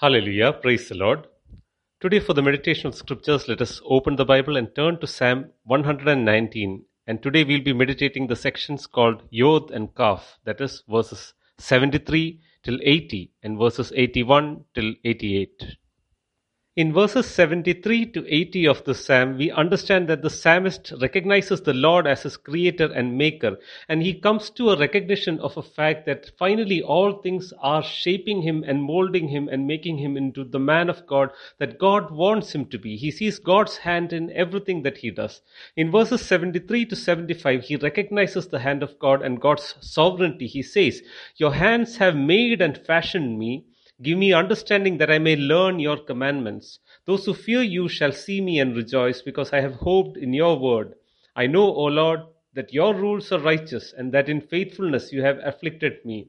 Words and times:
Hallelujah. 0.00 0.52
Praise 0.52 0.88
the 0.88 0.96
Lord. 0.96 1.28
Today, 2.00 2.18
for 2.18 2.34
the 2.34 2.42
meditation 2.42 2.88
of 2.88 2.96
scriptures, 2.96 3.46
let 3.46 3.62
us 3.62 3.80
open 3.84 4.16
the 4.16 4.24
Bible 4.24 4.56
and 4.56 4.74
turn 4.74 4.98
to 4.98 5.06
Psalm 5.06 5.50
119. 5.62 6.84
And 7.06 7.22
today 7.22 7.44
we'll 7.44 7.62
be 7.62 7.72
meditating 7.72 8.26
the 8.26 8.34
sections 8.34 8.88
called 8.88 9.22
Yod 9.30 9.70
and 9.70 9.94
Kaf, 9.94 10.40
that 10.44 10.60
is, 10.60 10.82
verses 10.88 11.34
73 11.58 12.40
till 12.64 12.80
80 12.82 13.34
and 13.44 13.56
verses 13.56 13.92
81 13.94 14.64
till 14.74 14.94
88. 15.04 15.76
In 16.76 16.92
verses 16.92 17.26
73 17.26 18.06
to 18.06 18.26
80 18.26 18.66
of 18.66 18.82
the 18.82 18.96
psalm, 18.96 19.38
we 19.38 19.48
understand 19.52 20.08
that 20.08 20.22
the 20.22 20.28
psalmist 20.28 20.92
recognizes 21.00 21.60
the 21.60 21.72
Lord 21.72 22.04
as 22.04 22.24
his 22.24 22.36
creator 22.36 22.92
and 22.92 23.16
maker, 23.16 23.60
and 23.88 24.02
he 24.02 24.12
comes 24.12 24.50
to 24.50 24.70
a 24.70 24.76
recognition 24.76 25.38
of 25.38 25.56
a 25.56 25.62
fact 25.62 26.04
that 26.06 26.32
finally 26.36 26.82
all 26.82 27.22
things 27.22 27.52
are 27.60 27.84
shaping 27.84 28.42
him 28.42 28.64
and 28.66 28.82
molding 28.82 29.28
him 29.28 29.48
and 29.48 29.68
making 29.68 29.98
him 29.98 30.16
into 30.16 30.42
the 30.42 30.58
man 30.58 30.90
of 30.90 31.06
God 31.06 31.30
that 31.60 31.78
God 31.78 32.10
wants 32.10 32.52
him 32.52 32.66
to 32.66 32.78
be. 32.80 32.96
He 32.96 33.12
sees 33.12 33.38
God's 33.38 33.76
hand 33.76 34.12
in 34.12 34.32
everything 34.32 34.82
that 34.82 34.98
he 34.98 35.12
does. 35.12 35.42
In 35.76 35.92
verses 35.92 36.26
73 36.26 36.86
to 36.86 36.96
75, 36.96 37.62
he 37.62 37.76
recognizes 37.76 38.48
the 38.48 38.58
hand 38.58 38.82
of 38.82 38.98
God 38.98 39.22
and 39.22 39.40
God's 39.40 39.76
sovereignty. 39.78 40.48
He 40.48 40.62
says, 40.62 41.04
Your 41.36 41.54
hands 41.54 41.98
have 41.98 42.16
made 42.16 42.60
and 42.60 42.76
fashioned 42.76 43.38
me. 43.38 43.66
Give 44.02 44.18
me 44.18 44.32
understanding 44.32 44.98
that 44.98 45.10
I 45.10 45.18
may 45.18 45.36
learn 45.36 45.78
your 45.78 45.98
commandments. 45.98 46.80
Those 47.06 47.26
who 47.26 47.34
fear 47.34 47.62
you 47.62 47.88
shall 47.88 48.12
see 48.12 48.40
me 48.40 48.58
and 48.58 48.76
rejoice, 48.76 49.22
because 49.22 49.52
I 49.52 49.60
have 49.60 49.74
hoped 49.76 50.16
in 50.16 50.32
your 50.32 50.58
word. 50.58 50.94
I 51.36 51.46
know, 51.46 51.72
O 51.72 51.84
Lord, 51.84 52.20
that 52.54 52.72
your 52.72 52.94
rules 52.94 53.30
are 53.30 53.38
righteous, 53.38 53.92
and 53.96 54.12
that 54.12 54.28
in 54.28 54.40
faithfulness 54.40 55.12
you 55.12 55.22
have 55.22 55.38
afflicted 55.44 56.04
me. 56.04 56.28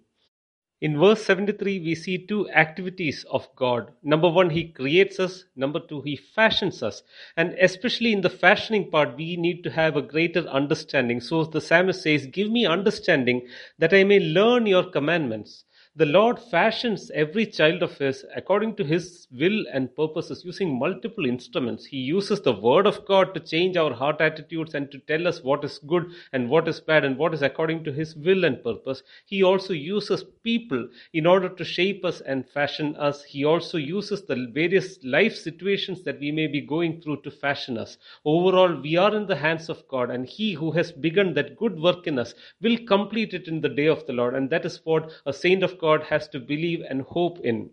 In 0.81 0.99
verse 0.99 1.23
73, 1.23 1.79
we 1.79 1.95
see 1.95 2.27
two 2.27 2.49
activities 2.49 3.25
of 3.31 3.47
God. 3.55 3.93
Number 4.03 4.29
one, 4.29 4.49
He 4.51 4.65
creates 4.65 5.19
us. 5.19 5.45
Number 5.55 5.79
two, 5.79 6.01
He 6.01 6.15
fashions 6.15 6.83
us. 6.83 7.01
And 7.37 7.53
especially 7.53 8.13
in 8.13 8.21
the 8.21 8.29
fashioning 8.29 8.91
part, 8.91 9.15
we 9.15 9.37
need 9.37 9.63
to 9.63 9.71
have 9.71 9.95
a 9.95 10.01
greater 10.01 10.41
understanding. 10.41 11.21
So 11.21 11.45
the 11.45 11.61
psalmist 11.61 12.03
says, 12.03 12.27
Give 12.27 12.51
me 12.51 12.65
understanding 12.65 13.47
that 13.79 13.93
I 13.93 14.03
may 14.03 14.19
learn 14.19 14.67
your 14.67 14.83
commandments. 14.83 15.63
The 15.97 16.05
Lord 16.05 16.39
fashions 16.39 17.09
every 17.15 17.45
child 17.45 17.81
of 17.81 17.97
His 17.97 18.25
according 18.35 18.75
to 18.75 18.83
His 18.83 19.29
will 19.31 19.63
and 19.71 19.95
purposes 19.95 20.43
using 20.43 20.77
multiple 20.77 21.25
instruments. 21.25 21.85
He 21.85 21.99
uses 21.99 22.41
the 22.41 22.51
Word 22.51 22.85
of 22.85 23.05
God 23.05 23.33
to 23.33 23.39
change 23.39 23.77
our 23.77 23.93
heart 23.93 24.19
attitudes 24.19 24.73
and 24.73 24.91
to 24.91 24.99
tell 24.99 25.25
us 25.25 25.41
what 25.41 25.63
is 25.63 25.79
good 25.87 26.11
and 26.33 26.49
what 26.49 26.67
is 26.67 26.81
bad 26.81 27.05
and 27.05 27.17
what 27.17 27.33
is 27.33 27.41
according 27.41 27.85
to 27.85 27.93
His 27.93 28.13
will 28.13 28.43
and 28.43 28.61
purpose. 28.61 29.03
He 29.25 29.41
also 29.41 29.71
uses 29.71 30.25
people 30.43 30.85
in 31.13 31.25
order 31.25 31.47
to 31.47 31.63
shape 31.63 32.03
us 32.03 32.19
and 32.19 32.45
fashion 32.49 32.97
us. 32.97 33.23
He 33.23 33.45
also 33.45 33.77
uses 33.77 34.23
the 34.23 34.51
various 34.53 34.99
life 35.01 35.37
situations 35.37 36.03
that 36.03 36.19
we 36.19 36.29
may 36.29 36.47
be 36.47 36.59
going 36.59 36.99
through 36.99 37.21
to 37.21 37.31
fashion 37.31 37.77
us. 37.77 37.97
Overall, 38.25 38.81
we 38.81 38.97
are 38.97 39.15
in 39.15 39.27
the 39.27 39.37
hands 39.37 39.69
of 39.69 39.87
God, 39.87 40.09
and 40.09 40.25
He 40.25 40.55
who 40.55 40.71
has 40.71 40.91
begun 40.91 41.33
that 41.35 41.55
good 41.55 41.79
work 41.79 42.05
in 42.05 42.19
us 42.19 42.33
will 42.61 42.77
complete 42.85 43.33
it 43.33 43.47
in 43.47 43.61
the 43.61 43.69
day 43.69 43.87
of 43.87 44.05
the 44.07 44.13
Lord. 44.13 44.35
And 44.35 44.49
that 44.49 44.65
is 44.65 44.81
what 44.83 45.09
a 45.25 45.31
saint 45.31 45.63
of 45.63 45.77
God 45.77 45.84
has 46.03 46.27
to 46.29 46.39
believe 46.39 46.81
and 46.89 47.01
hope 47.01 47.39
in. 47.43 47.69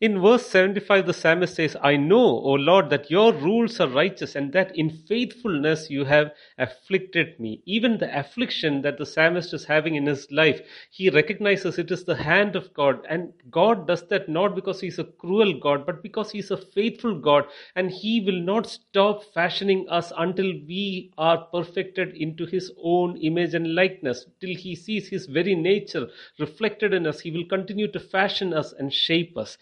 In 0.00 0.22
verse 0.22 0.46
75, 0.46 1.06
the 1.06 1.12
psalmist 1.12 1.56
says, 1.56 1.76
I 1.82 1.98
know, 1.98 2.24
O 2.24 2.52
Lord, 2.52 2.88
that 2.88 3.10
your 3.10 3.34
rules 3.34 3.78
are 3.80 3.88
righteous 3.88 4.34
and 4.34 4.50
that 4.54 4.74
in 4.74 4.88
faithfulness 4.88 5.90
you 5.90 6.06
have 6.06 6.32
afflicted 6.56 7.38
me. 7.38 7.60
Even 7.66 7.98
the 7.98 8.18
affliction 8.18 8.80
that 8.80 8.96
the 8.96 9.04
psalmist 9.04 9.52
is 9.52 9.66
having 9.66 9.96
in 9.96 10.06
his 10.06 10.26
life, 10.30 10.62
he 10.90 11.10
recognizes 11.10 11.78
it 11.78 11.90
is 11.90 12.04
the 12.04 12.16
hand 12.16 12.56
of 12.56 12.72
God. 12.72 13.04
And 13.10 13.34
God 13.50 13.86
does 13.86 14.08
that 14.08 14.26
not 14.26 14.54
because 14.54 14.80
he's 14.80 14.98
a 14.98 15.04
cruel 15.04 15.60
God, 15.60 15.84
but 15.84 16.02
because 16.02 16.30
he's 16.30 16.50
a 16.50 16.56
faithful 16.56 17.20
God. 17.20 17.44
And 17.76 17.90
he 17.90 18.22
will 18.22 18.40
not 18.40 18.66
stop 18.66 19.22
fashioning 19.34 19.86
us 19.90 20.14
until 20.16 20.46
we 20.46 21.12
are 21.18 21.44
perfected 21.52 22.16
into 22.16 22.46
his 22.46 22.72
own 22.82 23.18
image 23.18 23.52
and 23.52 23.74
likeness. 23.74 24.24
Till 24.40 24.56
he 24.56 24.74
sees 24.74 25.08
his 25.08 25.26
very 25.26 25.54
nature 25.54 26.08
reflected 26.38 26.94
in 26.94 27.06
us, 27.06 27.20
he 27.20 27.30
will 27.30 27.44
continue 27.44 27.92
to 27.92 28.00
fashion 28.00 28.54
us 28.54 28.72
and 28.72 28.90
shape 28.90 29.36
us. 29.36 29.58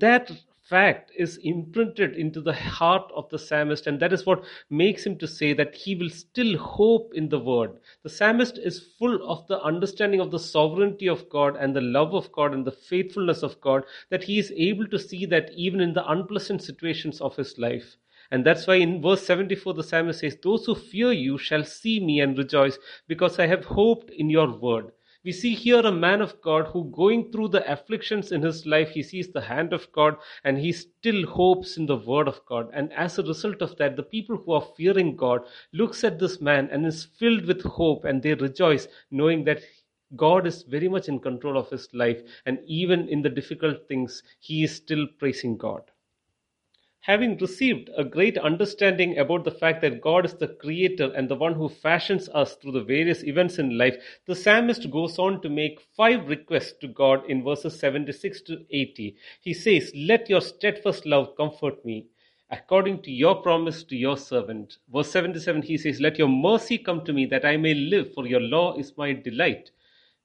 That 0.00 0.30
fact 0.72 1.10
is 1.16 1.38
imprinted 1.42 2.14
into 2.16 2.40
the 2.40 2.54
heart 2.54 3.10
of 3.14 3.28
the 3.28 3.38
psalmist, 3.38 3.86
and 3.86 4.00
that 4.00 4.12
is 4.12 4.24
what 4.24 4.44
makes 4.70 5.04
him 5.04 5.18
to 5.18 5.26
say 5.26 5.52
that 5.52 5.74
he 5.74 5.94
will 5.94 6.08
still 6.08 6.56
hope 6.56 7.12
in 7.14 7.28
the 7.28 7.38
word. 7.38 7.72
The 8.02 8.08
psalmist 8.08 8.58
is 8.58 8.88
full 8.98 9.28
of 9.28 9.46
the 9.48 9.60
understanding 9.60 10.20
of 10.20 10.30
the 10.30 10.38
sovereignty 10.38 11.08
of 11.08 11.28
God 11.28 11.56
and 11.56 11.76
the 11.76 11.82
love 11.82 12.14
of 12.14 12.32
God 12.32 12.54
and 12.54 12.64
the 12.64 12.72
faithfulness 12.72 13.42
of 13.42 13.60
God, 13.60 13.84
that 14.08 14.24
he 14.24 14.38
is 14.38 14.52
able 14.56 14.86
to 14.86 14.98
see 14.98 15.26
that 15.26 15.50
even 15.54 15.80
in 15.80 15.92
the 15.92 16.10
unpleasant 16.10 16.62
situations 16.62 17.20
of 17.20 17.36
his 17.36 17.58
life. 17.58 17.96
And 18.30 18.46
that's 18.46 18.66
why 18.66 18.76
in 18.76 19.02
verse 19.02 19.26
74, 19.26 19.74
the 19.74 19.82
psalmist 19.82 20.20
says, 20.20 20.38
Those 20.42 20.64
who 20.64 20.74
fear 20.74 21.12
you 21.12 21.36
shall 21.36 21.64
see 21.64 22.00
me 22.00 22.20
and 22.20 22.38
rejoice, 22.38 22.78
because 23.06 23.38
I 23.38 23.46
have 23.46 23.66
hoped 23.66 24.10
in 24.10 24.30
your 24.30 24.50
word. 24.56 24.92
We 25.24 25.30
see 25.30 25.54
here 25.54 25.78
a 25.78 25.92
man 25.92 26.20
of 26.20 26.40
God 26.40 26.66
who, 26.66 26.90
going 26.90 27.30
through 27.30 27.48
the 27.48 27.70
afflictions 27.70 28.32
in 28.32 28.42
his 28.42 28.66
life, 28.66 28.90
he 28.90 29.04
sees 29.04 29.28
the 29.28 29.40
hand 29.42 29.72
of 29.72 29.92
God 29.92 30.16
and 30.42 30.58
he 30.58 30.72
still 30.72 31.26
hopes 31.26 31.76
in 31.76 31.86
the 31.86 31.96
word 31.96 32.26
of 32.26 32.44
God. 32.44 32.68
And 32.72 32.92
as 32.92 33.18
a 33.18 33.22
result 33.22 33.62
of 33.62 33.76
that, 33.76 33.94
the 33.94 34.02
people 34.02 34.36
who 34.36 34.50
are 34.50 34.66
fearing 34.76 35.14
God 35.14 35.46
looks 35.72 36.02
at 36.02 36.18
this 36.18 36.40
man 36.40 36.68
and 36.72 36.84
is 36.84 37.04
filled 37.04 37.46
with 37.46 37.62
hope 37.62 38.04
and 38.04 38.20
they 38.20 38.34
rejoice 38.34 38.88
knowing 39.12 39.44
that 39.44 39.62
God 40.16 40.44
is 40.44 40.64
very 40.64 40.88
much 40.88 41.08
in 41.08 41.20
control 41.20 41.56
of 41.56 41.70
his 41.70 41.88
life 41.94 42.20
and 42.44 42.58
even 42.66 43.08
in 43.08 43.22
the 43.22 43.30
difficult 43.30 43.86
things, 43.86 44.24
he 44.40 44.64
is 44.64 44.74
still 44.74 45.06
praising 45.20 45.56
God. 45.56 45.91
Having 47.06 47.38
received 47.38 47.90
a 47.96 48.04
great 48.04 48.38
understanding 48.38 49.18
about 49.18 49.42
the 49.42 49.50
fact 49.50 49.80
that 49.80 50.00
God 50.00 50.24
is 50.24 50.34
the 50.34 50.46
creator 50.46 51.12
and 51.12 51.28
the 51.28 51.34
one 51.34 51.54
who 51.54 51.68
fashions 51.68 52.28
us 52.28 52.54
through 52.54 52.70
the 52.70 52.84
various 52.84 53.24
events 53.24 53.58
in 53.58 53.76
life, 53.76 53.96
the 54.26 54.36
psalmist 54.36 54.88
goes 54.88 55.18
on 55.18 55.42
to 55.42 55.48
make 55.48 55.80
five 55.96 56.28
requests 56.28 56.74
to 56.80 56.86
God 56.86 57.28
in 57.28 57.42
verses 57.42 57.76
76 57.76 58.42
to 58.42 58.64
80. 58.70 59.16
He 59.40 59.52
says, 59.52 59.90
Let 59.96 60.30
your 60.30 60.40
steadfast 60.40 61.04
love 61.04 61.36
comfort 61.36 61.84
me 61.84 62.06
according 62.52 63.02
to 63.02 63.10
your 63.10 63.34
promise 63.42 63.82
to 63.82 63.96
your 63.96 64.16
servant. 64.16 64.78
Verse 64.92 65.10
77, 65.10 65.62
he 65.62 65.78
says, 65.78 66.00
Let 66.00 66.18
your 66.18 66.28
mercy 66.28 66.78
come 66.78 67.04
to 67.04 67.12
me 67.12 67.26
that 67.26 67.44
I 67.44 67.56
may 67.56 67.74
live, 67.74 68.14
for 68.14 68.28
your 68.28 68.40
law 68.40 68.76
is 68.76 68.96
my 68.96 69.12
delight. 69.12 69.72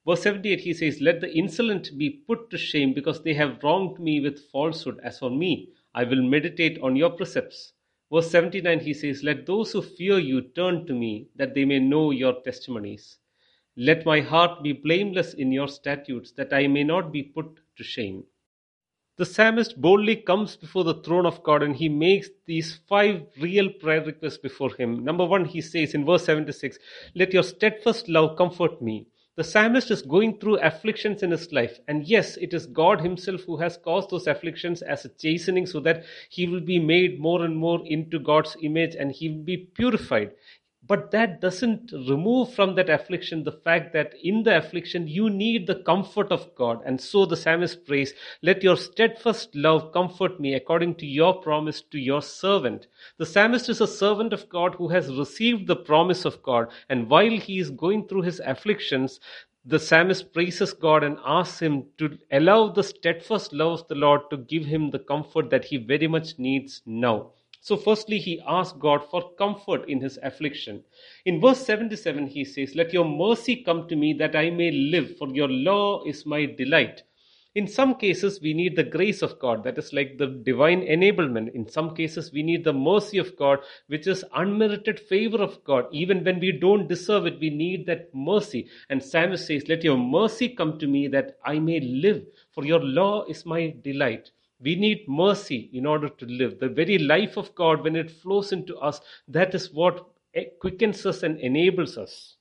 Verse 0.05 0.21
78, 0.21 0.59
he 0.59 0.73
says, 0.75 1.01
Let 1.01 1.21
the 1.21 1.33
insolent 1.35 1.97
be 1.97 2.11
put 2.11 2.51
to 2.51 2.57
shame 2.59 2.93
because 2.93 3.23
they 3.23 3.33
have 3.33 3.63
wronged 3.63 3.97
me 3.97 4.19
with 4.19 4.51
falsehood. 4.51 4.99
As 5.03 5.17
for 5.17 5.31
me, 5.31 5.69
I 5.97 6.03
will 6.03 6.21
meditate 6.21 6.77
on 6.83 6.95
your 6.95 7.09
precepts. 7.09 7.73
Verse 8.13 8.29
79 8.29 8.81
he 8.81 8.93
says, 8.93 9.23
Let 9.23 9.47
those 9.47 9.71
who 9.71 9.81
fear 9.81 10.19
you 10.19 10.41
turn 10.41 10.85
to 10.85 10.93
me, 10.93 11.29
that 11.35 11.55
they 11.55 11.65
may 11.65 11.79
know 11.79 12.11
your 12.11 12.39
testimonies. 12.43 13.17
Let 13.75 14.05
my 14.05 14.21
heart 14.21 14.61
be 14.61 14.73
blameless 14.73 15.33
in 15.33 15.51
your 15.51 15.67
statutes, 15.67 16.33
that 16.33 16.53
I 16.53 16.67
may 16.67 16.83
not 16.83 17.11
be 17.11 17.23
put 17.23 17.47
to 17.77 17.83
shame. 17.83 18.25
The 19.15 19.25
psalmist 19.25 19.81
boldly 19.81 20.17
comes 20.17 20.55
before 20.55 20.83
the 20.83 21.01
throne 21.01 21.25
of 21.25 21.41
God 21.41 21.63
and 21.63 21.75
he 21.75 21.89
makes 21.89 22.29
these 22.45 22.79
five 22.87 23.23
real 23.41 23.67
prayer 23.67 24.03
requests 24.03 24.37
before 24.37 24.75
him. 24.75 25.03
Number 25.03 25.25
one, 25.25 25.45
he 25.45 25.61
says 25.61 25.95
in 25.95 26.05
verse 26.05 26.25
76, 26.25 26.77
Let 27.15 27.33
your 27.33 27.41
steadfast 27.41 28.07
love 28.07 28.37
comfort 28.37 28.83
me. 28.83 29.07
The 29.37 29.43
psalmist 29.43 29.91
is 29.91 30.01
going 30.01 30.39
through 30.39 30.57
afflictions 30.57 31.21
in 31.21 31.29
his 31.29 31.53
life, 31.53 31.79
and 31.87 32.03
yes, 32.07 32.37
it 32.37 32.55
is 32.55 32.65
God 32.65 33.01
Himself 33.01 33.41
who 33.43 33.57
has 33.57 33.77
caused 33.77 34.09
those 34.09 34.25
afflictions 34.25 34.81
as 34.81 35.05
a 35.05 35.09
chastening 35.09 35.67
so 35.67 35.79
that 35.81 36.05
he 36.27 36.47
will 36.47 36.59
be 36.59 36.79
made 36.79 37.19
more 37.19 37.45
and 37.45 37.55
more 37.55 37.85
into 37.85 38.17
God's 38.17 38.57
image 38.63 38.95
and 38.95 39.11
he 39.11 39.29
will 39.29 39.43
be 39.43 39.57
purified. 39.57 40.31
But 40.87 41.11
that 41.11 41.41
doesn't 41.41 41.91
remove 41.91 42.53
from 42.53 42.75
that 42.75 42.89
affliction 42.89 43.43
the 43.43 43.51
fact 43.51 43.91
that 43.91 44.13
in 44.23 44.43
the 44.43 44.55
affliction 44.57 45.05
you 45.05 45.29
need 45.29 45.67
the 45.67 45.83
comfort 45.83 46.31
of 46.31 46.55
God. 46.55 46.81
And 46.85 47.01
so 47.01 47.25
the 47.25 47.35
psalmist 47.35 47.85
prays, 47.85 48.13
Let 48.41 48.63
your 48.63 48.77
steadfast 48.77 49.53
love 49.53 49.91
comfort 49.91 50.39
me 50.39 50.53
according 50.53 50.95
to 50.95 51.05
your 51.05 51.41
promise 51.41 51.81
to 51.91 51.99
your 51.99 52.21
servant. 52.21 52.87
The 53.17 53.25
psalmist 53.25 53.67
is 53.67 53.81
a 53.81 53.87
servant 53.87 54.31
of 54.31 54.47
God 54.47 54.75
who 54.75 54.87
has 54.87 55.13
received 55.13 55.67
the 55.67 55.75
promise 55.75 56.23
of 56.23 56.41
God. 56.41 56.69
And 56.87 57.09
while 57.09 57.31
he 57.31 57.59
is 57.59 57.69
going 57.69 58.07
through 58.07 58.21
his 58.21 58.39
afflictions, 58.39 59.19
the 59.65 59.79
psalmist 59.79 60.31
praises 60.31 60.71
God 60.71 61.03
and 61.03 61.17
asks 61.25 61.59
him 61.59 61.87
to 61.97 62.17
allow 62.31 62.69
the 62.69 62.83
steadfast 62.83 63.51
love 63.51 63.81
of 63.81 63.87
the 63.89 63.95
Lord 63.95 64.21
to 64.29 64.37
give 64.37 64.63
him 64.63 64.91
the 64.91 64.99
comfort 64.99 65.49
that 65.49 65.65
he 65.65 65.75
very 65.75 66.07
much 66.07 66.39
needs 66.39 66.81
now. 66.85 67.31
So, 67.67 67.75
firstly, 67.75 68.19
he 68.19 68.41
asked 68.47 68.79
God 68.79 69.03
for 69.11 69.33
comfort 69.33 69.89
in 69.89 69.99
his 69.99 70.17
affliction. 70.23 70.85
In 71.25 71.41
verse 71.41 71.65
77, 71.65 72.27
he 72.27 72.45
says, 72.45 72.75
Let 72.75 72.93
your 72.93 73.03
mercy 73.03 73.57
come 73.57 73.89
to 73.89 73.95
me 73.97 74.13
that 74.13 74.37
I 74.37 74.51
may 74.51 74.71
live, 74.71 75.17
for 75.17 75.27
your 75.35 75.49
law 75.49 76.01
is 76.05 76.25
my 76.25 76.45
delight. 76.45 77.03
In 77.55 77.67
some 77.67 77.95
cases, 77.95 78.39
we 78.39 78.53
need 78.53 78.77
the 78.77 78.85
grace 78.85 79.21
of 79.21 79.37
God, 79.37 79.65
that 79.65 79.77
is 79.77 79.91
like 79.91 80.17
the 80.17 80.27
divine 80.27 80.81
enablement. 80.83 81.53
In 81.55 81.67
some 81.67 81.93
cases, 81.93 82.31
we 82.31 82.41
need 82.41 82.63
the 82.63 82.71
mercy 82.71 83.17
of 83.17 83.35
God, 83.35 83.59
which 83.87 84.07
is 84.07 84.23
unmerited 84.33 84.97
favor 84.97 85.43
of 85.43 85.61
God. 85.65 85.87
Even 85.91 86.23
when 86.23 86.39
we 86.39 86.53
don't 86.53 86.87
deserve 86.87 87.25
it, 87.25 87.37
we 87.41 87.49
need 87.49 87.85
that 87.87 88.15
mercy. 88.15 88.69
And 88.89 89.03
Psalmist 89.03 89.45
says, 89.45 89.67
Let 89.67 89.83
your 89.83 89.97
mercy 89.97 90.47
come 90.47 90.79
to 90.79 90.87
me 90.87 91.09
that 91.09 91.37
I 91.43 91.59
may 91.59 91.81
live, 91.81 92.23
for 92.53 92.63
your 92.63 92.79
law 92.79 93.25
is 93.25 93.45
my 93.45 93.75
delight. 93.83 94.31
We 94.59 94.75
need 94.75 95.07
mercy 95.07 95.69
in 95.71 95.85
order 95.85 96.09
to 96.09 96.25
live. 96.25 96.59
The 96.59 96.69
very 96.69 96.97
life 96.97 97.37
of 97.37 97.53
God, 97.53 97.83
when 97.83 97.95
it 97.95 98.09
flows 98.09 98.51
into 98.51 98.77
us, 98.77 98.99
that 99.27 99.53
is 99.53 99.71
what 99.71 100.07
quickens 100.59 101.05
us 101.05 101.23
and 101.23 101.39
enables 101.39 101.97
us. 101.97 102.37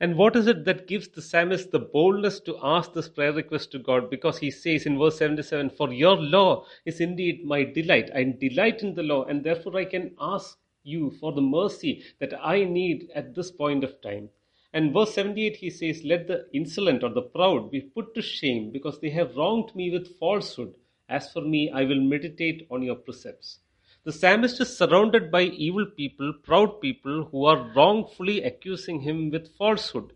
And 0.00 0.16
what 0.16 0.36
is 0.36 0.46
it 0.46 0.64
that 0.64 0.88
gives 0.88 1.08
the 1.08 1.22
psalmist 1.22 1.70
the 1.70 1.78
boldness 1.78 2.40
to 2.40 2.58
ask 2.62 2.92
this 2.92 3.08
prayer 3.08 3.32
request 3.32 3.70
to 3.72 3.78
God? 3.78 4.10
Because 4.10 4.38
he 4.38 4.50
says 4.50 4.86
in 4.86 4.98
verse 4.98 5.18
77 5.18 5.70
For 5.70 5.92
your 5.92 6.16
law 6.16 6.66
is 6.84 7.00
indeed 7.00 7.44
my 7.44 7.64
delight. 7.64 8.10
I 8.14 8.24
delight 8.24 8.82
in 8.82 8.94
the 8.94 9.02
law, 9.02 9.24
and 9.24 9.44
therefore 9.44 9.76
I 9.76 9.84
can 9.84 10.14
ask 10.20 10.58
you 10.82 11.10
for 11.20 11.32
the 11.32 11.40
mercy 11.40 12.02
that 12.18 12.34
I 12.42 12.64
need 12.64 13.10
at 13.14 13.34
this 13.34 13.50
point 13.50 13.84
of 13.84 14.00
time. 14.00 14.30
And 14.72 14.92
verse 14.92 15.14
78 15.14 15.56
he 15.56 15.70
says, 15.70 16.02
Let 16.04 16.26
the 16.26 16.48
insolent 16.52 17.04
or 17.04 17.10
the 17.10 17.22
proud 17.22 17.70
be 17.70 17.80
put 17.80 18.14
to 18.14 18.22
shame 18.22 18.70
because 18.72 18.98
they 18.98 19.10
have 19.10 19.36
wronged 19.36 19.74
me 19.76 19.90
with 19.90 20.18
falsehood. 20.18 20.74
As 21.08 21.32
for 21.32 21.42
me, 21.42 21.70
I 21.70 21.84
will 21.84 22.00
meditate 22.00 22.66
on 22.70 22.82
your 22.82 22.96
precepts. 22.96 23.60
The 24.04 24.12
psalmist 24.12 24.60
is 24.60 24.76
surrounded 24.76 25.30
by 25.30 25.42
evil 25.44 25.86
people, 25.86 26.32
proud 26.42 26.80
people 26.80 27.24
who 27.24 27.46
are 27.46 27.72
wrongfully 27.74 28.42
accusing 28.42 29.00
him 29.00 29.30
with 29.30 29.56
falsehood. 29.56 30.12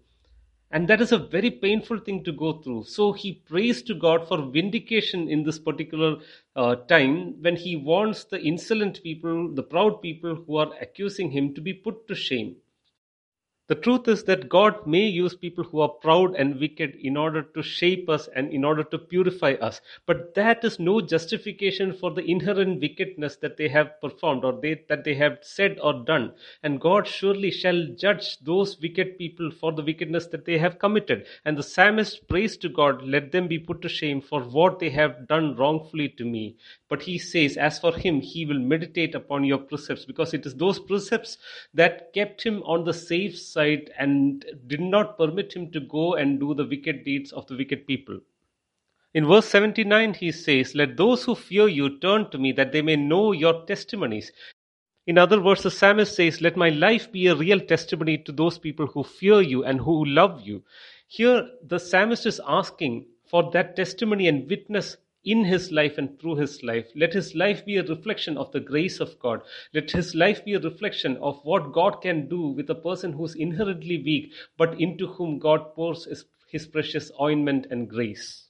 And 0.70 0.86
that 0.88 1.00
is 1.00 1.12
a 1.12 1.18
very 1.18 1.50
painful 1.50 2.00
thing 2.00 2.22
to 2.24 2.32
go 2.32 2.60
through. 2.60 2.84
So 2.84 3.12
he 3.12 3.32
prays 3.32 3.82
to 3.84 3.94
God 3.94 4.28
for 4.28 4.50
vindication 4.50 5.28
in 5.28 5.42
this 5.42 5.58
particular 5.58 6.18
uh, 6.54 6.76
time 6.76 7.40
when 7.40 7.56
he 7.56 7.76
wants 7.76 8.24
the 8.24 8.40
insolent 8.40 9.02
people, 9.02 9.54
the 9.54 9.62
proud 9.62 10.02
people 10.02 10.34
who 10.34 10.56
are 10.56 10.72
accusing 10.80 11.30
him 11.30 11.54
to 11.54 11.62
be 11.62 11.72
put 11.72 12.06
to 12.08 12.14
shame. 12.14 12.56
The 13.68 13.74
truth 13.74 14.08
is 14.08 14.24
that 14.24 14.48
God 14.48 14.86
may 14.86 15.06
use 15.06 15.34
people 15.34 15.62
who 15.62 15.80
are 15.80 15.90
proud 15.90 16.34
and 16.36 16.58
wicked 16.58 16.94
in 17.02 17.18
order 17.18 17.42
to 17.42 17.62
shape 17.62 18.08
us 18.08 18.26
and 18.34 18.50
in 18.50 18.64
order 18.64 18.82
to 18.82 18.96
purify 18.96 19.56
us. 19.60 19.82
But 20.06 20.34
that 20.36 20.64
is 20.64 20.78
no 20.78 21.02
justification 21.02 21.92
for 21.92 22.10
the 22.10 22.24
inherent 22.24 22.80
wickedness 22.80 23.36
that 23.36 23.58
they 23.58 23.68
have 23.68 24.00
performed 24.00 24.42
or 24.42 24.58
they, 24.58 24.84
that 24.88 25.04
they 25.04 25.14
have 25.16 25.40
said 25.42 25.78
or 25.82 25.92
done. 25.92 26.32
And 26.62 26.80
God 26.80 27.06
surely 27.06 27.50
shall 27.50 27.88
judge 27.94 28.38
those 28.38 28.80
wicked 28.80 29.18
people 29.18 29.50
for 29.50 29.70
the 29.72 29.82
wickedness 29.82 30.28
that 30.28 30.46
they 30.46 30.56
have 30.56 30.78
committed. 30.78 31.26
And 31.44 31.58
the 31.58 31.62
psalmist 31.62 32.26
prays 32.26 32.56
to 32.58 32.70
God, 32.70 33.02
let 33.02 33.32
them 33.32 33.48
be 33.48 33.58
put 33.58 33.82
to 33.82 33.88
shame 33.90 34.22
for 34.22 34.40
what 34.40 34.78
they 34.78 34.90
have 34.90 35.28
done 35.28 35.56
wrongfully 35.56 36.08
to 36.16 36.24
me. 36.24 36.56
But 36.88 37.02
he 37.02 37.18
says, 37.18 37.58
as 37.58 37.78
for 37.78 37.94
him, 37.94 38.22
he 38.22 38.46
will 38.46 38.60
meditate 38.60 39.14
upon 39.14 39.44
your 39.44 39.58
precepts 39.58 40.06
because 40.06 40.32
it 40.32 40.46
is 40.46 40.54
those 40.54 40.78
precepts 40.78 41.36
that 41.74 42.14
kept 42.14 42.42
him 42.42 42.62
on 42.62 42.84
the 42.84 42.94
safe 42.94 43.38
side 43.38 43.57
and 43.58 44.44
did 44.66 44.80
not 44.80 45.18
permit 45.18 45.52
him 45.52 45.70
to 45.72 45.80
go 45.80 46.14
and 46.14 46.40
do 46.40 46.54
the 46.54 46.64
wicked 46.64 47.04
deeds 47.04 47.32
of 47.32 47.46
the 47.46 47.56
wicked 47.56 47.86
people. 47.86 48.20
In 49.14 49.26
verse 49.26 49.46
79, 49.46 50.14
he 50.14 50.30
says, 50.32 50.74
Let 50.74 50.96
those 50.96 51.24
who 51.24 51.34
fear 51.34 51.66
you 51.66 51.98
turn 51.98 52.30
to 52.30 52.38
me 52.38 52.52
that 52.52 52.72
they 52.72 52.82
may 52.82 52.96
know 52.96 53.32
your 53.32 53.64
testimonies. 53.66 54.32
In 55.06 55.16
other 55.16 55.40
words, 55.40 55.62
the 55.62 55.70
psalmist 55.70 56.14
says, 56.14 56.40
Let 56.40 56.56
my 56.56 56.68
life 56.68 57.10
be 57.10 57.26
a 57.26 57.34
real 57.34 57.60
testimony 57.60 58.18
to 58.18 58.32
those 58.32 58.58
people 58.58 58.86
who 58.86 59.02
fear 59.02 59.40
you 59.40 59.64
and 59.64 59.80
who 59.80 60.04
love 60.04 60.42
you. 60.42 60.62
Here, 61.06 61.48
the 61.66 61.78
psalmist 61.78 62.26
is 62.26 62.40
asking 62.46 63.06
for 63.26 63.50
that 63.52 63.76
testimony 63.76 64.28
and 64.28 64.48
witness 64.48 64.98
in 65.24 65.44
his 65.44 65.70
life 65.72 65.98
and 65.98 66.18
through 66.20 66.36
his 66.36 66.62
life. 66.62 66.86
Let 66.94 67.12
his 67.12 67.34
life 67.34 67.64
be 67.64 67.76
a 67.76 67.82
reflection 67.82 68.36
of 68.36 68.52
the 68.52 68.60
grace 68.60 69.00
of 69.00 69.18
God. 69.18 69.42
Let 69.74 69.90
his 69.90 70.14
life 70.14 70.44
be 70.44 70.54
a 70.54 70.60
reflection 70.60 71.16
of 71.18 71.40
what 71.44 71.72
God 71.72 72.00
can 72.02 72.28
do 72.28 72.48
with 72.48 72.70
a 72.70 72.74
person 72.74 73.12
who's 73.12 73.34
inherently 73.34 74.02
weak, 74.02 74.32
but 74.56 74.80
into 74.80 75.06
whom 75.06 75.38
God 75.38 75.74
pours 75.74 76.04
his, 76.04 76.24
his 76.50 76.66
precious 76.66 77.10
ointment 77.20 77.66
and 77.70 77.88
grace. 77.88 78.48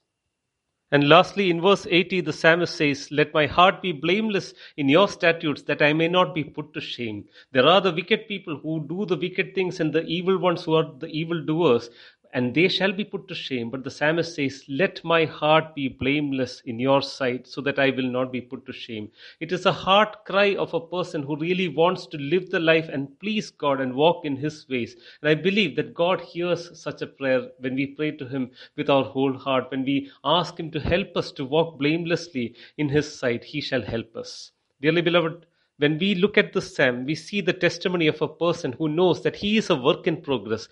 And 0.91 1.07
lastly, 1.07 1.51
in 1.51 1.61
verse 1.61 1.87
80, 1.91 2.23
the 2.23 2.33
psalmist 2.33 2.75
says, 2.75 3.11
Let 3.11 3.35
my 3.35 3.47
heart 3.47 3.83
be 3.83 3.93
blameless 3.93 4.55
in 4.79 4.89
your 4.89 5.07
statutes, 5.07 5.61
that 5.63 5.83
I 5.83 5.93
may 5.93 6.09
not 6.09 6.35
be 6.35 6.45
put 6.45 6.73
to 6.73 6.81
shame. 6.81 7.27
There 7.53 7.67
are 7.67 7.83
the 7.83 7.93
wicked 7.93 8.27
people 8.27 8.57
who 8.57 8.87
do 8.89 9.05
the 9.05 9.19
wicked 9.19 9.55
things, 9.55 9.81
and 9.81 9.93
the 9.93 10.05
evil 10.05 10.39
ones 10.39 10.65
who 10.65 10.75
are 10.75 10.91
the 10.99 11.09
evil 11.09 11.45
doers 11.45 11.91
and 12.33 12.55
they 12.55 12.69
shall 12.69 12.93
be 12.93 13.05
put 13.05 13.27
to 13.29 13.35
shame. 13.35 13.71
But 13.71 13.85
the 13.85 13.91
psalmist 13.91 14.35
says, 14.35 14.65
Let 14.69 15.03
my 15.05 15.25
heart 15.25 15.75
be 15.75 15.89
blameless 15.89 16.61
in 16.67 16.79
your 16.79 17.03
sight, 17.03 17.47
so 17.47 17.61
that 17.63 17.79
I 17.79 17.91
will 17.91 18.11
not 18.11 18.31
be 18.31 18.41
put 18.41 18.67
to 18.67 18.73
shame. 18.73 19.11
It 19.41 19.53
is 19.53 19.67
a 19.67 19.73
heart 19.73 20.25
cry 20.25 20.55
of 20.57 20.75
a 20.75 20.81
person 20.81 21.23
who 21.23 21.37
really 21.37 21.69
wants 21.69 22.07
to 22.09 22.19
live 22.19 22.51
the 22.51 22.61
life 22.61 22.89
and 22.93 23.19
please 23.21 23.51
God 23.51 23.81
and 23.81 23.95
walk 23.95 24.25
in 24.25 24.37
his 24.37 24.69
ways. 24.69 24.97
And 25.23 25.31
I 25.31 25.35
believe 25.35 25.77
that 25.77 25.95
God 25.95 26.21
hears 26.21 26.79
such 26.79 27.03
a 27.03 27.07
prayer 27.07 27.49
when 27.61 27.75
we 27.75 27.87
pray 27.87 28.11
to 28.13 28.27
him 28.27 28.51
with 28.77 28.91
our 28.91 29.05
whole 29.05 29.37
heart, 29.37 29.71
when 29.71 29.85
we 29.85 30.11
ask 30.25 30.59
him 30.59 30.71
to 30.73 30.81
help 30.81 31.17
us 31.17 31.33
to 31.33 31.45
walk 31.45 31.79
blamelessly 31.79 32.55
in 32.77 32.89
his 32.89 33.13
sight, 33.13 33.45
he 33.45 33.61
shall 33.61 33.83
help 33.83 34.17
us. 34.17 34.53
Dearly 34.81 35.03
beloved, 35.03 35.47
when 35.79 35.97
we 35.99 36.17
look 36.17 36.37
at 36.37 36.53
this 36.53 36.75
psalm, 36.75 37.05
we 37.05 37.15
see 37.15 37.41
the 37.41 37.53
testimony 37.53 38.09
of 38.09 38.21
a 38.21 38.29
person 38.29 38.73
who 38.73 38.89
knows 38.89 39.23
that 39.23 39.37
he 39.37 39.57
is 39.57 39.71
a 39.71 39.77
work 39.77 40.09
in 40.09 40.21
progress, 40.21 40.69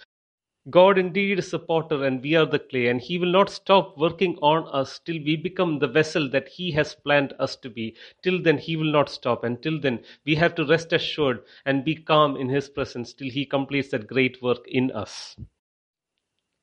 God 0.69 0.99
indeed 0.99 1.39
is 1.39 1.55
a 1.55 1.61
potter 1.61 2.05
and 2.05 2.21
we 2.21 2.35
are 2.35 2.45
the 2.45 2.59
clay, 2.59 2.89
and 2.89 3.01
He 3.01 3.19
will 3.19 3.31
not 3.31 3.51
stop 3.51 3.97
working 3.97 4.37
on 4.43 4.67
us 4.73 4.99
till 4.99 5.23
we 5.23 5.37
become 5.37 5.79
the 5.79 5.87
vessel 5.87 6.29
that 6.31 6.49
He 6.49 6.73
has 6.73 6.95
planned 6.95 7.35
us 7.39 7.55
to 7.57 7.71
be. 7.71 7.95
Till 8.23 8.43
then, 8.43 8.59
He 8.59 8.75
will 8.75 8.91
not 8.91 9.09
stop. 9.09 9.45
and 9.45 9.63
till 9.63 9.81
then, 9.81 10.01
we 10.25 10.35
have 10.35 10.57
to 10.57 10.67
rest 10.67 10.93
assured 10.93 11.43
and 11.65 11.85
be 11.85 11.95
calm 11.95 12.37
in 12.37 12.49
His 12.49 12.69
presence 12.69 13.13
till 13.13 13.31
He 13.31 13.47
completes 13.47 13.91
that 13.91 14.09
great 14.09 14.43
work 14.43 14.67
in 14.67 14.91
us. 14.91 15.37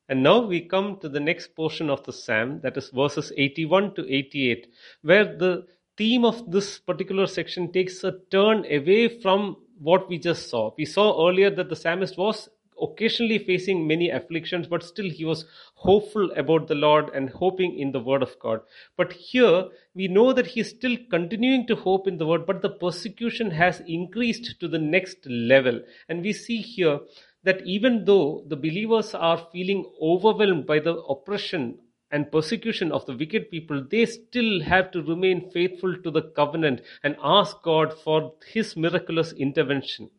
And 0.10 0.22
now 0.22 0.40
we 0.42 0.60
come 0.60 1.00
to 1.00 1.08
the 1.08 1.22
next 1.22 1.56
portion 1.56 1.90
of 1.90 2.04
the 2.04 2.12
psalm, 2.12 2.60
that 2.62 2.76
is 2.76 2.90
verses 2.90 3.32
81 3.38 3.96
to 3.96 4.14
88, 4.14 4.68
where 5.02 5.38
the 5.38 5.66
theme 5.96 6.26
of 6.26 6.52
this 6.52 6.78
particular 6.78 7.26
section 7.26 7.72
takes 7.72 8.04
a 8.04 8.20
turn 8.30 8.66
away 8.66 9.08
from 9.08 9.56
what 9.80 10.10
we 10.10 10.18
just 10.18 10.50
saw. 10.50 10.74
We 10.78 10.86
saw 10.86 11.30
earlier 11.30 11.50
that 11.52 11.70
the 11.70 11.76
psalmist 11.76 12.18
was 12.18 12.50
occasionally 12.82 13.40
facing 13.40 13.88
many 13.88 14.10
afflictions, 14.10 14.68
but 14.68 14.84
still 14.84 15.10
he 15.10 15.26
was 15.26 15.46
hopeful 15.76 16.32
about 16.32 16.68
the 16.68 16.76
Lord 16.76 17.10
and 17.14 17.30
hoping 17.30 17.78
in 17.78 17.92
the 17.92 18.00
Word 18.00 18.24
of 18.24 18.38
God. 18.40 18.62
But 18.98 19.14
here 19.14 19.70
we 19.94 20.08
know 20.08 20.34
that 20.34 20.48
he 20.48 20.62
is 20.62 20.70
still 20.70 20.98
continuing 21.10 21.68
to 21.68 21.76
hope 21.76 22.08
in 22.08 22.18
the 22.18 22.26
Word, 22.26 22.46
but 22.46 22.62
the 22.62 22.70
persecution 22.70 23.52
has 23.52 23.82
increased 23.88 24.60
to 24.60 24.68
the 24.68 24.80
next 24.80 25.26
level. 25.26 25.82
And 26.10 26.22
we 26.22 26.34
see 26.34 26.58
here 26.58 27.00
that 27.44 27.62
even 27.66 28.06
though 28.06 28.44
the 28.48 28.56
believers 28.56 29.14
are 29.14 29.48
feeling 29.52 29.86
overwhelmed 30.02 30.66
by 30.66 30.80
the 30.80 30.96
oppression 30.96 31.78
and 32.12 32.32
persecution 32.32 32.92
of 32.92 33.06
the 33.06 33.18
wicked 33.18 33.50
people, 33.50 33.86
they 33.90 34.06
still 34.06 34.62
have 34.62 34.92
to 34.92 35.02
remain 35.02 35.50
faithful 35.52 35.96
to 36.04 36.12
the 36.12 36.22
covenant 36.22 36.82
and 37.04 37.16
ask 37.24 37.62
God 37.64 37.94
for 38.04 38.34
his 38.54 38.78
miraculous 38.78 39.34
intervention. 39.34 40.10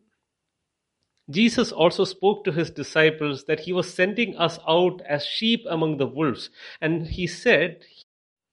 Jesus 1.31 1.73
also 1.73 2.05
spoke 2.05 2.45
to 2.45 2.53
his 2.53 2.71
disciples 2.71 3.45
that 3.45 3.61
he 3.61 3.73
was 3.73 3.93
sending 3.93 4.37
us 4.37 4.59
out 4.69 5.01
as 5.09 5.25
sheep 5.25 5.65
among 5.71 5.97
the 5.97 6.07
wolves. 6.07 6.51
And 6.83 7.07
he 7.07 7.27
said, 7.27 7.83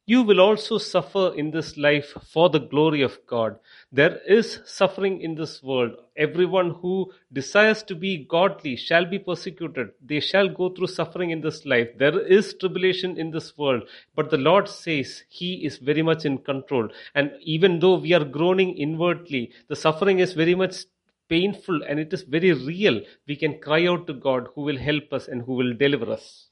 You 0.05 0.23
will 0.23 0.39
also 0.39 0.77
suffer 0.77 1.33
in 1.35 1.51
this 1.51 1.75
life 1.75 2.13
for 2.31 2.49
the 2.49 2.61
glory 2.61 3.01
of 3.01 3.19
God. 3.27 3.59
There 3.91 4.19
is 4.25 4.61
suffering 4.65 5.19
in 5.21 5.35
this 5.35 5.61
world. 5.61 5.97
Everyone 6.15 6.69
who 6.81 7.11
desires 7.33 7.83
to 7.83 7.95
be 7.95 8.23
godly 8.23 8.77
shall 8.77 9.05
be 9.05 9.19
persecuted. 9.19 9.89
They 10.01 10.21
shall 10.21 10.47
go 10.47 10.69
through 10.69 10.87
suffering 10.87 11.31
in 11.31 11.41
this 11.41 11.65
life. 11.65 11.89
There 11.97 12.21
is 12.21 12.53
tribulation 12.53 13.17
in 13.17 13.31
this 13.31 13.57
world. 13.57 13.83
But 14.15 14.29
the 14.29 14.37
Lord 14.37 14.69
says 14.69 15.23
He 15.27 15.65
is 15.65 15.77
very 15.77 16.03
much 16.03 16.23
in 16.23 16.37
control. 16.37 16.87
And 17.15 17.31
even 17.41 17.79
though 17.79 17.97
we 17.97 18.13
are 18.13 18.23
groaning 18.23 18.77
inwardly, 18.77 19.51
the 19.67 19.75
suffering 19.75 20.19
is 20.19 20.31
very 20.31 20.55
much 20.55 20.85
painful 21.31 21.81
and 21.87 21.99
it 21.99 22.13
is 22.13 22.23
very 22.23 22.51
real, 22.51 23.01
we 23.27 23.35
can 23.35 23.59
cry 23.59 23.87
out 23.87 24.05
to 24.07 24.13
God 24.13 24.49
who 24.53 24.61
will 24.61 24.77
help 24.77 25.13
us 25.13 25.27
and 25.27 25.41
who 25.41 25.53
will 25.53 25.73
deliver 25.73 26.11
us. 26.11 26.47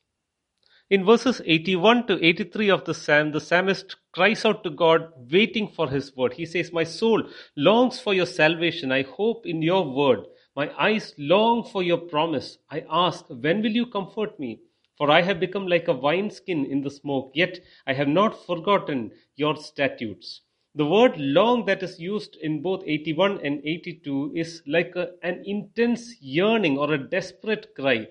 In 0.89 1.05
verses 1.05 1.39
81 1.45 2.07
to 2.07 2.25
83 2.25 2.69
of 2.71 2.85
the 2.85 2.95
psalm, 2.95 3.31
the 3.31 3.39
psalmist 3.39 3.97
cries 4.11 4.43
out 4.43 4.63
to 4.63 4.71
God, 4.71 5.11
waiting 5.31 5.67
for 5.67 5.87
his 5.87 6.15
word. 6.15 6.33
He 6.33 6.47
says, 6.47 6.73
My 6.73 6.83
soul 6.83 7.29
longs 7.55 7.99
for 7.99 8.15
your 8.15 8.25
salvation. 8.25 8.91
I 8.91 9.03
hope 9.03 9.45
in 9.45 9.61
your 9.61 9.87
word. 9.87 10.25
My 10.55 10.71
eyes 10.79 11.13
long 11.19 11.63
for 11.63 11.83
your 11.83 11.99
promise. 11.99 12.57
I 12.71 12.85
ask, 12.89 13.25
When 13.29 13.61
will 13.61 13.71
you 13.71 13.85
comfort 13.85 14.39
me? 14.39 14.61
For 14.97 15.11
I 15.11 15.21
have 15.21 15.39
become 15.39 15.67
like 15.67 15.87
a 15.87 15.93
wineskin 15.93 16.65
in 16.65 16.81
the 16.81 16.89
smoke, 16.89 17.31
yet 17.35 17.59
I 17.85 17.93
have 17.93 18.07
not 18.07 18.45
forgotten 18.47 19.11
your 19.35 19.57
statutes. 19.57 20.41
The 20.75 20.85
word 20.85 21.19
long 21.19 21.65
that 21.65 21.83
is 21.83 21.99
used 21.99 22.35
in 22.37 22.61
both 22.61 22.83
81 22.85 23.41
and 23.43 23.61
82 23.63 24.33
is 24.35 24.63
like 24.67 24.95
a, 24.95 25.11
an 25.23 25.43
intense 25.45 26.21
yearning 26.21 26.77
or 26.77 26.93
a 26.93 27.09
desperate 27.09 27.75
cry. 27.75 28.07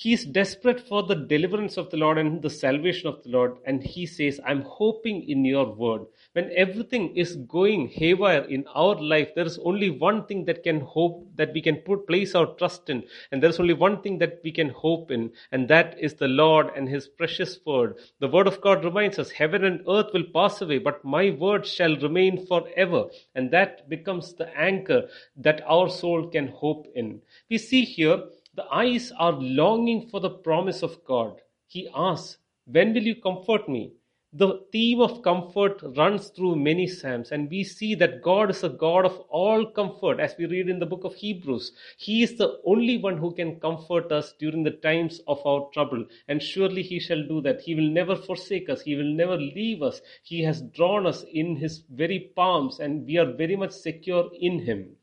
He 0.00 0.14
is 0.14 0.24
desperate 0.24 0.80
for 0.80 1.02
the 1.02 1.14
deliverance 1.14 1.76
of 1.76 1.90
the 1.90 1.98
Lord 1.98 2.16
and 2.16 2.40
the 2.40 2.48
salvation 2.48 3.06
of 3.06 3.22
the 3.22 3.28
Lord, 3.28 3.58
and 3.66 3.82
he 3.82 4.06
says, 4.06 4.40
I'm 4.46 4.62
hoping 4.62 5.28
in 5.28 5.44
your 5.44 5.74
word. 5.74 6.06
When 6.32 6.50
everything 6.56 7.14
is 7.14 7.36
going 7.36 7.88
haywire 7.88 8.44
in 8.44 8.64
our 8.74 8.94
life, 8.94 9.34
there 9.34 9.44
is 9.44 9.58
only 9.62 9.90
one 9.90 10.24
thing 10.24 10.46
that 10.46 10.62
can 10.62 10.80
hope 10.80 11.28
that 11.36 11.52
we 11.52 11.60
can 11.60 11.76
put 11.76 12.06
place 12.06 12.34
our 12.34 12.46
trust 12.54 12.88
in, 12.88 13.04
and 13.30 13.42
there 13.42 13.50
is 13.50 13.60
only 13.60 13.74
one 13.74 14.00
thing 14.00 14.16
that 14.20 14.40
we 14.42 14.52
can 14.52 14.70
hope 14.70 15.10
in, 15.10 15.32
and 15.52 15.68
that 15.68 15.96
is 16.00 16.14
the 16.14 16.28
Lord 16.28 16.70
and 16.74 16.88
his 16.88 17.06
precious 17.06 17.58
word. 17.66 17.98
The 18.20 18.28
word 18.28 18.46
of 18.46 18.62
God 18.62 18.82
reminds 18.82 19.18
us, 19.18 19.30
Heaven 19.30 19.66
and 19.66 19.82
earth 19.86 20.14
will 20.14 20.24
pass 20.32 20.62
away, 20.62 20.78
but 20.78 21.04
my 21.04 21.28
word 21.32 21.66
shall 21.66 21.94
remain 21.96 22.46
forever. 22.46 23.04
And 23.34 23.50
that 23.50 23.86
becomes 23.90 24.32
the 24.32 24.48
anchor 24.58 25.10
that 25.36 25.60
our 25.66 25.90
soul 25.90 26.28
can 26.28 26.48
hope 26.48 26.86
in. 26.94 27.20
We 27.50 27.58
see 27.58 27.84
here 27.84 28.22
the 28.54 28.66
eyes 28.72 29.12
are 29.16 29.32
longing 29.32 30.08
for 30.08 30.18
the 30.20 30.30
promise 30.30 30.82
of 30.82 31.04
God. 31.04 31.40
He 31.68 31.88
asks, 31.94 32.38
When 32.66 32.92
will 32.92 33.04
you 33.04 33.14
comfort 33.14 33.68
me? 33.68 33.92
The 34.32 34.64
theme 34.70 35.00
of 35.00 35.22
comfort 35.22 35.80
runs 35.96 36.28
through 36.28 36.54
many 36.54 36.86
Psalms, 36.86 37.32
and 37.32 37.50
we 37.50 37.64
see 37.64 37.96
that 37.96 38.22
God 38.22 38.50
is 38.50 38.62
a 38.62 38.68
God 38.68 39.04
of 39.04 39.18
all 39.28 39.66
comfort, 39.66 40.20
as 40.20 40.36
we 40.38 40.46
read 40.46 40.68
in 40.68 40.78
the 40.78 40.86
book 40.86 41.02
of 41.02 41.14
Hebrews. 41.14 41.72
He 41.96 42.22
is 42.22 42.36
the 42.36 42.60
only 42.64 42.96
one 42.96 43.18
who 43.18 43.34
can 43.34 43.58
comfort 43.58 44.12
us 44.12 44.32
during 44.38 44.62
the 44.62 44.70
times 44.70 45.20
of 45.26 45.44
our 45.44 45.68
trouble, 45.72 46.04
and 46.28 46.40
surely 46.40 46.82
He 46.82 47.00
shall 47.00 47.22
do 47.26 47.40
that. 47.40 47.60
He 47.60 47.74
will 47.74 47.90
never 47.90 48.14
forsake 48.14 48.68
us, 48.68 48.82
He 48.82 48.94
will 48.94 49.12
never 49.12 49.36
leave 49.36 49.82
us. 49.82 50.00
He 50.22 50.42
has 50.42 50.62
drawn 50.62 51.06
us 51.06 51.24
in 51.32 51.56
His 51.56 51.82
very 51.90 52.30
palms, 52.36 52.78
and 52.78 53.06
we 53.06 53.16
are 53.16 53.32
very 53.32 53.56
much 53.56 53.72
secure 53.72 54.30
in 54.38 54.60
Him. 54.60 54.96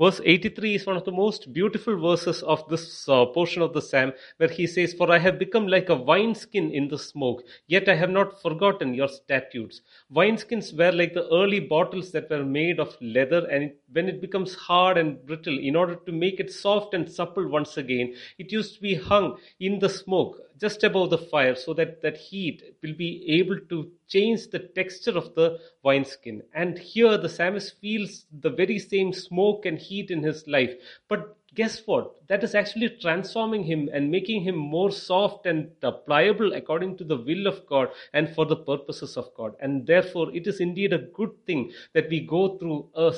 Verse 0.00 0.20
83 0.24 0.74
is 0.74 0.86
one 0.86 0.96
of 0.96 1.04
the 1.04 1.12
most 1.12 1.52
beautiful 1.52 1.96
verses 2.00 2.42
of 2.42 2.68
this 2.68 3.08
uh, 3.08 3.26
portion 3.26 3.62
of 3.62 3.72
the 3.72 3.80
psalm 3.80 4.12
where 4.38 4.48
he 4.48 4.66
says, 4.66 4.92
For 4.92 5.08
I 5.12 5.18
have 5.18 5.38
become 5.38 5.68
like 5.68 5.88
a 5.88 5.94
wineskin 5.94 6.72
in 6.72 6.88
the 6.88 6.98
smoke, 6.98 7.44
yet 7.68 7.88
I 7.88 7.94
have 7.94 8.10
not 8.10 8.42
forgotten 8.42 8.94
your 8.94 9.06
statutes. 9.06 9.82
Wineskins 10.12 10.76
were 10.76 10.90
like 10.90 11.14
the 11.14 11.28
early 11.32 11.60
bottles 11.60 12.10
that 12.10 12.28
were 12.28 12.44
made 12.44 12.80
of 12.80 12.96
leather, 13.00 13.46
and 13.46 13.64
it, 13.64 13.80
when 13.92 14.08
it 14.08 14.20
becomes 14.20 14.56
hard 14.56 14.98
and 14.98 15.24
brittle, 15.24 15.56
in 15.56 15.76
order 15.76 15.94
to 15.94 16.10
make 16.10 16.40
it 16.40 16.52
soft 16.52 16.92
and 16.92 17.08
supple 17.08 17.46
once 17.46 17.76
again, 17.76 18.14
it 18.36 18.50
used 18.50 18.74
to 18.74 18.80
be 18.80 18.96
hung 18.96 19.36
in 19.60 19.78
the 19.78 19.88
smoke 19.88 20.40
just 20.60 20.84
above 20.84 21.10
the 21.10 21.18
fire 21.18 21.54
so 21.54 21.74
that 21.74 22.02
that 22.02 22.16
heat 22.16 22.76
will 22.82 22.94
be 22.94 23.24
able 23.28 23.58
to 23.68 23.90
change 24.08 24.48
the 24.48 24.58
texture 24.58 25.16
of 25.16 25.34
the 25.34 25.58
wineskin. 25.82 26.42
And 26.54 26.78
here 26.78 27.16
the 27.18 27.28
psalmist 27.28 27.80
feels 27.80 28.26
the 28.40 28.50
very 28.50 28.78
same 28.78 29.12
smoke 29.12 29.66
and 29.66 29.78
heat 29.78 30.10
in 30.10 30.22
his 30.22 30.46
life. 30.46 30.74
But 31.08 31.36
guess 31.54 31.82
what? 31.86 32.26
That 32.28 32.42
is 32.42 32.54
actually 32.54 32.90
transforming 33.00 33.62
him 33.64 33.88
and 33.92 34.10
making 34.10 34.42
him 34.42 34.56
more 34.56 34.90
soft 34.90 35.46
and 35.46 35.70
pliable 35.80 36.52
according 36.52 36.96
to 36.98 37.04
the 37.04 37.16
will 37.16 37.46
of 37.46 37.66
God 37.66 37.88
and 38.12 38.28
for 38.34 38.44
the 38.46 38.56
purposes 38.56 39.16
of 39.16 39.32
God. 39.36 39.54
And 39.60 39.86
therefore, 39.86 40.34
it 40.34 40.46
is 40.46 40.60
indeed 40.60 40.92
a 40.92 40.98
good 40.98 41.30
thing 41.46 41.72
that 41.92 42.08
we 42.08 42.20
go 42.20 42.58
through 42.58 42.88
a, 42.94 43.12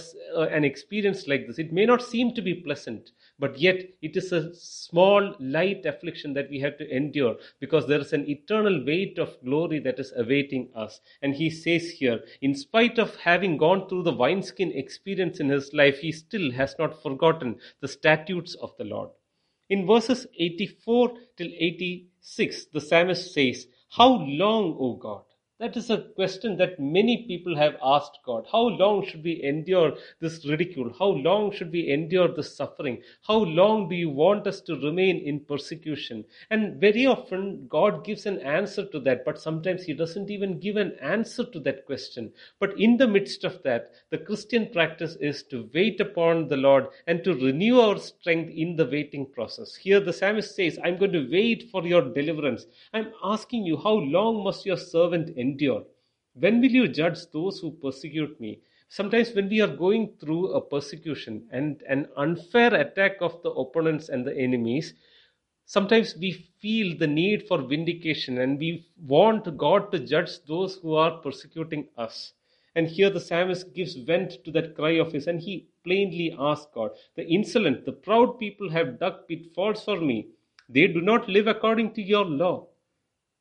an 0.51 0.65
experience 0.65 1.27
like 1.27 1.47
this. 1.47 1.59
It 1.59 1.73
may 1.73 1.87
not 1.87 2.03
seem 2.03 2.35
to 2.35 2.43
be 2.43 2.55
pleasant, 2.55 3.13
but 3.39 3.59
yet 3.59 3.83
it 4.01 4.17
is 4.17 4.33
a 4.33 4.55
small, 4.55 5.35
light 5.39 5.85
affliction 5.85 6.33
that 6.35 6.49
we 6.49 6.61
have 6.61 6.79
to 6.79 6.97
endure 6.97 7.37
because 7.61 7.87
there 7.87 8.01
is 8.01 8.13
an 8.13 8.29
eternal 8.29 8.85
weight 8.85 9.19
of 9.19 9.37
glory 9.45 9.79
that 9.81 9.99
is 9.99 10.13
awaiting 10.17 10.71
us. 10.75 11.01
And 11.21 11.35
he 11.35 11.51
says 11.51 11.91
here, 11.91 12.21
in 12.41 12.55
spite 12.55 12.99
of 12.99 13.17
having 13.17 13.59
gone 13.59 13.89
through 13.89 14.05
the 14.05 14.13
wineskin 14.13 14.73
experience 14.73 15.39
in 15.39 15.51
his 15.51 15.73
life, 15.75 15.99
he 15.99 16.13
still 16.13 16.51
has 16.53 16.75
not 16.79 17.03
forgotten 17.03 17.57
the 17.81 17.89
statutes 17.89 18.55
of 18.55 18.73
the 18.79 18.85
Lord. 18.85 19.11
In 19.69 19.87
verses 19.87 20.27
84 20.39 21.11
till 21.37 21.49
86, 21.59 22.67
the 22.73 22.81
psalmist 22.81 23.35
says, 23.35 23.67
How 23.91 24.09
long, 24.09 24.77
O 24.79 24.95
God? 24.95 25.25
That 25.59 25.75
is 25.75 25.89
a 25.89 26.03
question 26.15 26.59
that 26.59 26.79
many 26.79 27.25
people 27.27 27.57
have 27.57 27.79
asked 27.83 28.19
God. 28.27 28.45
How 28.53 28.61
long 28.61 29.07
should 29.07 29.25
we 29.25 29.43
endure 29.43 29.97
this 30.21 30.45
ridicule? 30.45 30.93
How 30.99 31.07
long 31.07 31.51
should 31.51 31.73
we 31.73 31.91
endure 31.91 32.29
this 32.29 32.55
suffering? 32.55 33.01
How 33.27 33.39
long 33.39 33.89
do 33.89 33.95
you 33.95 34.11
want 34.11 34.47
us 34.47 34.61
to 34.63 34.79
remain 34.79 35.17
in 35.17 35.41
persecution? 35.41 36.27
And 36.51 36.79
very 36.79 37.07
often 37.07 37.69
God 37.69 38.05
gives 38.05 38.27
an 38.27 38.39
answer 38.41 38.85
to 38.85 39.01
that, 39.01 39.25
but 39.25 39.41
sometimes 39.41 39.85
He 39.85 39.95
doesn't 39.95 40.31
even 40.31 40.61
give 40.61 40.77
an 40.77 40.95
answer 41.01 41.47
to 41.47 41.59
that 41.61 41.87
question. 41.87 42.35
But 42.61 42.79
in 42.79 42.99
the 42.99 43.09
midst 43.09 43.43
of 43.45 43.63
that, 43.63 43.93
the 44.11 44.19
Christian 44.19 44.69
practice 44.71 45.17
is 45.23 45.43
to 45.45 45.71
wait 45.73 46.01
upon 46.01 46.49
the 46.49 46.59
Lord 46.59 46.89
and 47.07 47.25
to 47.25 47.35
renew 47.35 47.81
our 47.81 47.99
strength 47.99 48.53
in 48.55 48.77
the 48.77 48.85
waiting 48.85 49.25
process. 49.25 49.75
Here 49.75 50.01
the 50.01 50.13
psalmist 50.13 50.55
says, 50.55 50.79
I'm 50.85 50.99
going 50.99 51.13
to 51.13 51.31
wait 51.33 51.71
for 51.71 51.87
your 51.87 52.03
deliverance. 52.03 52.67
I'm 52.93 53.11
asking 53.25 53.65
you, 53.65 53.79
how 53.79 53.95
long 53.95 54.45
must 54.45 54.67
your 54.67 54.77
servant 54.77 55.31
endure? 55.31 55.46
Endure? 55.47 55.85
When 56.35 56.61
will 56.61 56.75
you 56.81 56.89
judge 56.89 57.21
those 57.33 57.61
who 57.61 57.71
persecute 57.71 58.41
me? 58.41 58.61
Sometimes, 58.89 59.33
when 59.35 59.49
we 59.49 59.61
are 59.61 59.77
going 59.85 60.13
through 60.21 60.53
a 60.53 60.61
persecution 60.61 61.49
and 61.51 61.83
an 61.89 62.07
unfair 62.17 62.73
attack 62.75 63.17
of 63.21 63.43
the 63.43 63.51
opponents 63.51 64.09
and 64.09 64.25
the 64.25 64.37
enemies, 64.37 64.95
sometimes 65.65 66.17
we 66.17 66.33
feel 66.61 66.97
the 66.97 67.07
need 67.07 67.49
for 67.49 67.59
vindication 67.63 68.39
and 68.39 68.59
we 68.59 68.87
want 69.15 69.57
God 69.57 69.91
to 69.93 69.99
judge 69.99 70.45
those 70.47 70.77
who 70.77 70.95
are 70.95 71.19
persecuting 71.19 71.89
us. 71.97 72.33
And 72.77 72.87
here 72.87 73.11
the 73.11 73.21
psalmist 73.21 73.75
gives 73.75 73.95
vent 73.95 74.45
to 74.45 74.51
that 74.53 74.77
cry 74.77 74.99
of 75.03 75.13
his, 75.13 75.27
and 75.27 75.41
he 75.41 75.67
plainly 75.83 76.37
asks 76.39 76.67
God, 76.75 76.91
The 77.17 77.27
insolent, 77.27 77.87
the 77.87 77.93
proud 77.93 78.39
people 78.39 78.71
have 78.71 79.01
dug 79.01 79.27
pitfalls 79.27 79.83
for 79.83 79.99
me. 79.99 80.29
They 80.69 80.87
do 80.87 81.01
not 81.01 81.29
live 81.29 81.47
according 81.47 81.95
to 81.95 82.03
your 82.03 82.27
law. 82.27 82.67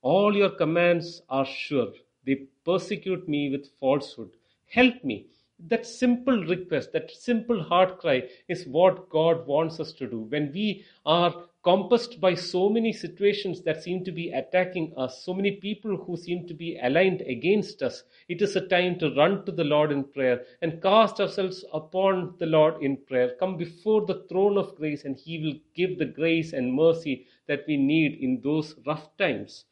All 0.06 0.36
your 0.36 0.52
commands 0.52 1.24
are 1.30 1.48
sure. 1.48 1.92
They 2.28 2.46
persecute 2.64 3.28
me 3.28 3.50
with 3.50 3.72
falsehood. 3.80 4.30
Help 4.68 5.04
me. 5.04 5.26
That 5.58 5.88
simple 5.88 6.46
request, 6.46 6.94
that 6.94 7.10
simple 7.10 7.64
heart 7.64 7.98
cry 7.98 8.30
is 8.48 8.68
what 8.68 9.10
God 9.10 9.48
wants 9.48 9.80
us 9.80 9.94
to 9.94 10.06
do. 10.06 10.20
When 10.20 10.52
we 10.54 10.86
are 11.08 11.34
compassed 11.64 12.22
by 12.22 12.36
so 12.36 12.70
many 12.70 12.94
situations 12.94 13.64
that 13.64 13.82
seem 13.82 14.04
to 14.04 14.12
be 14.12 14.30
attacking 14.30 14.94
us, 14.96 15.24
so 15.24 15.34
many 15.34 15.54
people 15.54 15.98
who 15.98 16.16
seem 16.16 16.46
to 16.50 16.54
be 16.54 16.78
aligned 16.84 17.22
against 17.22 17.82
us, 17.82 18.04
it 18.30 18.44
is 18.44 18.56
a 18.56 18.68
time 18.68 19.00
to 19.00 19.16
run 19.16 19.44
to 19.46 19.52
the 19.52 19.64
Lord 19.64 19.92
in 19.92 20.04
prayer 20.04 20.44
and 20.62 20.84
cast 20.84 21.20
ourselves 21.20 21.66
upon 21.74 22.36
the 22.38 22.46
Lord 22.46 22.84
in 22.84 22.98
prayer. 22.98 23.34
Come 23.40 23.58
before 23.58 24.06
the 24.06 24.24
throne 24.30 24.60
of 24.60 24.76
grace, 24.76 25.04
and 25.04 25.18
He 25.18 25.40
will 25.40 25.60
give 25.74 25.98
the 25.98 26.06
grace 26.06 26.54
and 26.54 26.72
mercy 26.76 27.26
that 27.48 27.64
we 27.68 27.76
need 27.76 28.20
in 28.22 28.42
those 28.44 28.76
rough 28.86 29.18
times. 29.18 29.66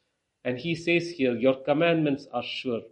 And 0.44 0.58
he 0.58 0.74
says 0.74 1.10
here, 1.10 1.34
Your 1.34 1.54
commandments 1.54 2.26
are 2.32 2.42
sure. 2.42 2.82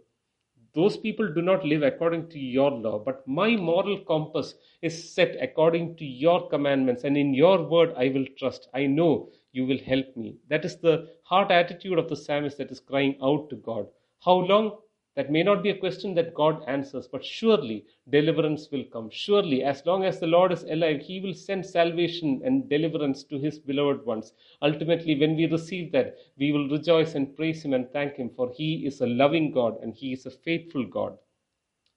Those 0.73 0.97
people 0.97 1.31
do 1.31 1.41
not 1.41 1.63
live 1.63 1.83
according 1.83 2.29
to 2.29 2.39
your 2.39 2.71
law, 2.71 2.97
but 2.97 3.27
my 3.27 3.55
moral 3.55 3.99
compass 3.99 4.55
is 4.81 5.13
set 5.13 5.37
according 5.39 5.97
to 5.97 6.05
your 6.05 6.49
commandments, 6.49 7.03
and 7.03 7.15
in 7.15 7.33
your 7.33 7.63
word 7.63 7.93
I 7.95 8.09
will 8.09 8.25
trust. 8.39 8.69
I 8.73 8.87
know 8.87 9.29
you 9.51 9.67
will 9.67 9.77
help 9.77 10.17
me. 10.17 10.37
That 10.49 10.65
is 10.65 10.77
the 10.77 11.09
heart 11.23 11.51
attitude 11.51 11.99
of 11.99 12.09
the 12.09 12.15
psalmist 12.15 12.57
that 12.57 12.71
is 12.71 12.79
crying 12.79 13.17
out 13.21 13.51
to 13.51 13.55
God. 13.57 13.87
How 14.21 14.33
long? 14.33 14.79
That 15.15 15.31
may 15.31 15.43
not 15.43 15.61
be 15.61 15.69
a 15.69 15.77
question 15.77 16.15
that 16.15 16.33
God 16.33 16.63
answers, 16.67 17.07
but 17.07 17.23
surely 17.23 17.85
deliverance 18.09 18.71
will 18.71 18.83
come. 18.85 19.09
Surely, 19.11 19.63
as 19.63 19.85
long 19.85 20.03
as 20.03 20.19
the 20.19 20.27
Lord 20.27 20.51
is 20.51 20.63
alive, 20.63 21.01
He 21.01 21.19
will 21.19 21.35
send 21.35 21.65
salvation 21.65 22.41
and 22.43 22.67
deliverance 22.67 23.23
to 23.25 23.37
His 23.37 23.59
beloved 23.59 24.05
ones. 24.05 24.33
Ultimately, 24.61 25.19
when 25.19 25.35
we 25.35 25.45
receive 25.45 25.91
that, 25.91 26.17
we 26.37 26.51
will 26.51 26.67
rejoice 26.67 27.13
and 27.13 27.35
praise 27.35 27.63
Him 27.63 27.73
and 27.73 27.91
thank 27.91 28.15
Him, 28.15 28.31
for 28.35 28.51
He 28.51 28.87
is 28.87 29.01
a 29.01 29.07
loving 29.07 29.51
God 29.51 29.77
and 29.83 29.93
He 29.93 30.13
is 30.13 30.25
a 30.25 30.31
faithful 30.31 30.85
God. 30.85 31.17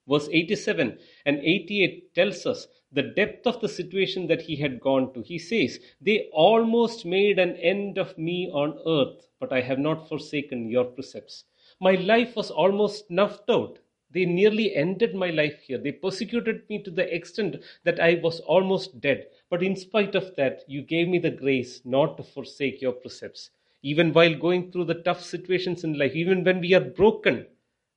Verse 0.07 0.29
87 0.31 0.97
and 1.25 1.39
88 1.39 2.13
tells 2.15 2.45
us 2.45 2.67
the 2.91 3.03
depth 3.03 3.45
of 3.45 3.59
the 3.59 3.67
situation 3.67 4.27
that 4.27 4.41
he 4.41 4.55
had 4.55 4.79
gone 4.79 5.13
to. 5.13 5.21
He 5.21 5.37
says, 5.37 5.79
They 5.99 6.29
almost 6.31 7.05
made 7.05 7.39
an 7.39 7.57
end 7.57 7.97
of 7.97 8.17
me 8.17 8.49
on 8.49 8.79
earth, 8.85 9.27
but 9.39 9.51
I 9.51 9.59
have 9.61 9.79
not 9.79 10.07
forsaken 10.07 10.69
your 10.69 10.85
precepts. 10.85 11.43
My 11.79 11.93
life 11.93 12.35
was 12.35 12.49
almost 12.49 13.07
snuffed 13.07 13.49
out. 13.49 13.79
They 14.09 14.25
nearly 14.25 14.75
ended 14.75 15.13
my 15.13 15.29
life 15.29 15.61
here. 15.61 15.77
They 15.77 15.91
persecuted 15.91 16.67
me 16.69 16.81
to 16.83 16.89
the 16.89 17.13
extent 17.13 17.57
that 17.83 17.99
I 17.99 18.15
was 18.15 18.39
almost 18.39 18.99
dead. 18.99 19.27
But 19.49 19.61
in 19.61 19.75
spite 19.75 20.15
of 20.15 20.35
that, 20.37 20.63
you 20.67 20.81
gave 20.81 21.07
me 21.07 21.19
the 21.19 21.29
grace 21.29 21.81
not 21.85 22.17
to 22.17 22.23
forsake 22.23 22.81
your 22.81 22.93
precepts. 22.93 23.51
Even 23.83 24.11
while 24.11 24.33
going 24.33 24.71
through 24.71 24.85
the 24.85 25.03
tough 25.03 25.23
situations 25.23 25.83
in 25.83 25.99
life, 25.99 26.15
even 26.15 26.43
when 26.43 26.61
we 26.61 26.73
are 26.73 26.81
broken, 26.81 27.45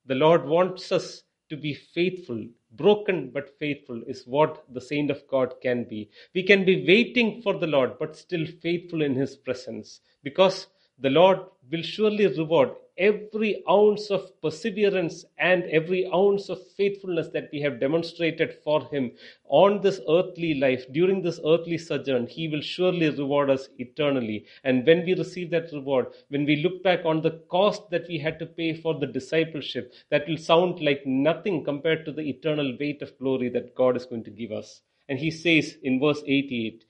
the 0.05 0.15
Lord 0.15 0.45
wants 0.45 0.93
us 0.93 1.23
to 1.49 1.57
be 1.57 1.73
faithful. 1.75 2.45
Broken 2.73 3.31
but 3.31 3.59
faithful 3.59 4.03
is 4.07 4.27
what 4.27 4.65
the 4.73 4.81
saint 4.81 5.11
of 5.11 5.27
God 5.27 5.55
can 5.63 5.85
be. 5.85 6.11
We 6.35 6.43
can 6.43 6.65
be 6.65 6.87
waiting 6.87 7.41
for 7.43 7.59
the 7.59 7.67
Lord 7.67 7.99
but 7.99 8.17
still 8.17 8.47
faithful 8.47 9.03
in 9.03 9.15
His 9.15 9.37
presence 9.37 10.01
because 10.23 10.67
the 10.99 11.11
Lord 11.11 11.41
will 11.71 11.83
surely 11.83 12.27
reward 12.27 12.73
every 13.01 13.65
ounce 13.69 14.11
of 14.11 14.31
perseverance 14.43 15.25
and 15.39 15.65
every 15.65 16.07
ounce 16.15 16.51
of 16.51 16.61
faithfulness 16.77 17.29
that 17.33 17.49
we 17.51 17.61
have 17.63 17.81
demonstrated 17.81 18.59
for 18.63 18.85
Him 18.91 19.11
on 19.49 19.81
this 19.81 20.01
earthly 20.09 20.55
life, 20.55 20.85
during 20.93 21.23
this 21.23 21.41
earthly 21.47 21.79
sojourn, 21.79 22.27
He 22.27 22.47
will 22.49 22.61
surely 22.61 23.09
reward 23.09 23.49
us 23.49 23.71
eternally. 23.79 24.45
And 24.65 24.87
when 24.87 25.05
we 25.07 25.15
receive 25.15 25.51
that 25.51 25.73
reward, 25.73 26.09
when 26.29 26.45
we 26.45 26.57
look 26.57 26.83
back 26.83 27.07
on 27.07 27.23
the 27.23 27.41
cost 27.49 27.89
that 27.91 28.07
we 28.07 28.19
had 28.19 28.39
to 28.39 28.47
pay 28.47 28.75
for 28.75 28.99
the 29.01 29.07
discipleship, 29.07 29.95
that 30.11 30.29
will 30.29 30.37
sound 30.37 30.83
like 30.83 31.07
nothing 31.07 31.65
compared 31.65 32.05
to 32.05 32.13
the 32.13 32.29
eternal 32.29 32.77
weight 32.79 33.01
of 33.01 33.19
glory 33.19 33.49
that 33.49 33.75
God 33.75 33.97
is 33.97 34.05
going 34.05 34.25
to 34.25 34.31
give 34.31 34.53
us. 34.53 34.83
And 35.09 35.19
He 35.19 35.31
says 35.31 35.79
in 35.83 36.01
verse 36.01 36.23
88, 36.27 36.85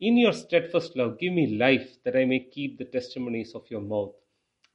in 0.00 0.16
your 0.16 0.32
steadfast 0.32 0.96
love, 0.96 1.18
give 1.18 1.34
me 1.34 1.58
life 1.58 1.98
that 2.04 2.16
I 2.16 2.24
may 2.24 2.40
keep 2.40 2.78
the 2.78 2.86
testimonies 2.86 3.54
of 3.54 3.70
your 3.70 3.82
mouth. 3.82 4.14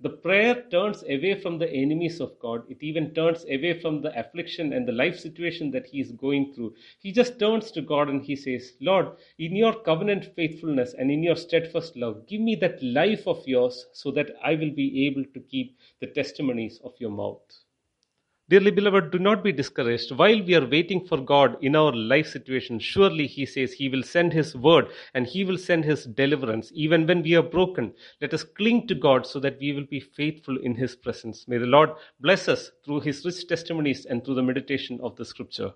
The 0.05 0.11
prayer 0.11 0.67
turns 0.69 1.01
away 1.01 1.33
from 1.33 1.57
the 1.57 1.67
enemies 1.67 2.21
of 2.21 2.37
God. 2.37 2.69
It 2.69 2.83
even 2.83 3.15
turns 3.15 3.43
away 3.45 3.79
from 3.79 4.03
the 4.03 4.15
affliction 4.15 4.71
and 4.71 4.87
the 4.87 4.91
life 4.91 5.17
situation 5.17 5.71
that 5.71 5.87
he 5.87 5.99
is 5.99 6.11
going 6.11 6.53
through. 6.53 6.75
He 6.99 7.11
just 7.11 7.39
turns 7.39 7.71
to 7.71 7.81
God 7.81 8.09
and 8.09 8.23
he 8.23 8.35
says, 8.35 8.73
Lord, 8.79 9.17
in 9.39 9.55
your 9.55 9.73
covenant 9.73 10.25
faithfulness 10.35 10.93
and 10.93 11.09
in 11.09 11.23
your 11.23 11.35
steadfast 11.35 11.95
love, 11.95 12.27
give 12.27 12.39
me 12.39 12.53
that 12.57 12.83
life 12.83 13.27
of 13.27 13.47
yours 13.47 13.87
so 13.93 14.11
that 14.11 14.29
I 14.43 14.53
will 14.53 14.69
be 14.69 15.07
able 15.07 15.25
to 15.33 15.39
keep 15.39 15.75
the 15.99 16.05
testimonies 16.05 16.79
of 16.83 16.93
your 16.99 17.09
mouth. 17.09 17.64
Dearly 18.47 18.69
beloved, 18.69 19.09
do 19.09 19.17
not 19.17 19.43
be 19.43 19.51
discouraged. 19.51 20.11
While 20.11 20.43
we 20.43 20.53
are 20.53 20.67
waiting 20.67 21.03
for 21.03 21.17
God 21.17 21.57
in 21.63 21.75
our 21.75 21.91
life 21.91 22.27
situation, 22.27 22.77
surely 22.77 23.25
He 23.25 23.43
says 23.43 23.73
He 23.73 23.89
will 23.89 24.03
send 24.03 24.33
His 24.33 24.55
word 24.55 24.89
and 25.15 25.25
He 25.25 25.43
will 25.43 25.57
send 25.57 25.83
His 25.83 26.05
deliverance. 26.05 26.71
Even 26.75 27.07
when 27.07 27.23
we 27.23 27.35
are 27.35 27.41
broken, 27.41 27.91
let 28.21 28.35
us 28.35 28.43
cling 28.43 28.87
to 28.87 28.93
God 28.93 29.25
so 29.25 29.39
that 29.39 29.57
we 29.59 29.73
will 29.73 29.87
be 29.89 29.99
faithful 29.99 30.57
in 30.57 30.75
His 30.75 30.95
presence. 30.95 31.47
May 31.47 31.57
the 31.57 31.65
Lord 31.65 31.89
bless 32.19 32.47
us 32.47 32.69
through 32.83 32.99
His 32.99 33.25
rich 33.25 33.47
testimonies 33.47 34.05
and 34.05 34.23
through 34.23 34.35
the 34.35 34.43
meditation 34.43 34.99
of 35.01 35.15
the 35.15 35.25
scripture. 35.25 35.73